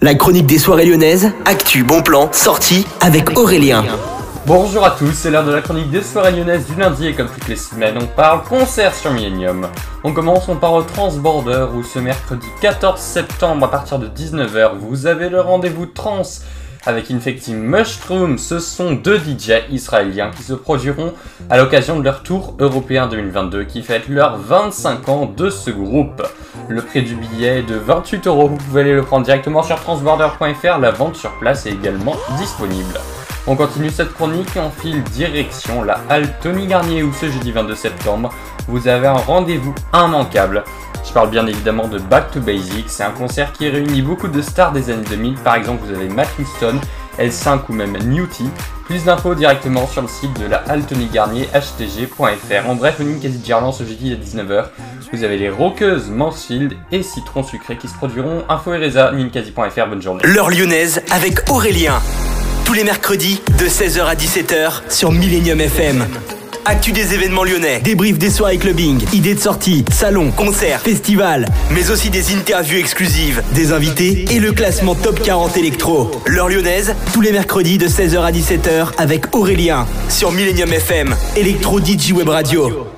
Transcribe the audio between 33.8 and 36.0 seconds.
cette chronique et on file direction la